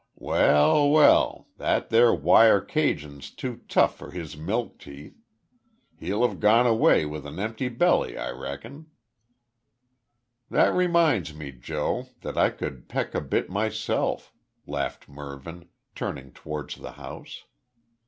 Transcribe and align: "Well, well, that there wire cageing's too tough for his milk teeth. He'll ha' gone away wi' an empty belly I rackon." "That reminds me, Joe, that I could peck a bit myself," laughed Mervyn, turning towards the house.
"Well, 0.17 0.89
well, 0.89 1.47
that 1.57 1.89
there 1.91 2.11
wire 2.11 2.59
cageing's 2.59 3.29
too 3.29 3.61
tough 3.69 3.99
for 3.99 4.09
his 4.09 4.35
milk 4.35 4.79
teeth. 4.79 5.15
He'll 5.95 6.27
ha' 6.27 6.39
gone 6.39 6.65
away 6.65 7.05
wi' 7.05 7.19
an 7.19 7.37
empty 7.37 7.69
belly 7.69 8.17
I 8.17 8.31
rackon." 8.31 8.87
"That 10.49 10.73
reminds 10.73 11.35
me, 11.35 11.51
Joe, 11.51 12.09
that 12.21 12.35
I 12.35 12.49
could 12.49 12.89
peck 12.89 13.13
a 13.13 13.21
bit 13.21 13.47
myself," 13.51 14.33
laughed 14.65 15.07
Mervyn, 15.07 15.69
turning 15.93 16.31
towards 16.31 16.77
the 16.77 16.93
house. 16.93 17.43